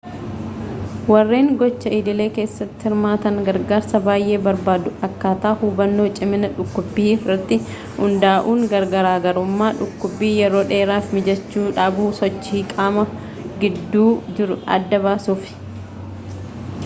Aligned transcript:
warreen 1.11 1.49
gocha 1.57 1.89
idilee 1.97 2.25
kessatti 2.37 2.87
hirmaatan 2.87 3.35
gargarsaa 3.49 3.99
bay'ee 4.07 4.39
barbaadu 4.47 4.93
akkaataa 5.07 5.51
hubbannoo 5.63 6.07
cimina 6.19 6.49
dhukkubbii 6.55 7.05
irratti 7.17 7.59
hundaa'uudhaan 7.99 8.87
garaagarummaa 8.95 9.69
dhukkubbii 9.83 10.31
yeroo 10.45 10.65
dheeraa 10.71 10.97
fi 11.09 11.15
miijachuu 11.19 11.67
dhabuu 11.77 12.07
sochii 12.21 12.63
qaamaa 12.73 13.05
gidduu 13.65 14.09
jiru 14.39 14.59
adda 14.79 15.03
baasuuf 15.07 15.47